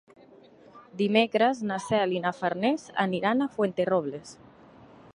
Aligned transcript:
Dimecres 1.01 1.61
na 1.71 1.77
Cel 1.89 2.17
i 2.17 2.23
na 2.25 2.33
Farners 2.39 2.89
aniran 3.07 3.45
a 3.45 3.51
Fuenterrobles. 3.59 4.39